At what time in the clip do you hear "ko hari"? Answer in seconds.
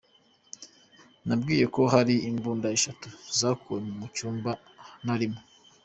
1.75-2.15